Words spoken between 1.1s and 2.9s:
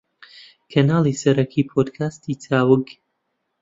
سەرەکی پۆدکاستی چاوگ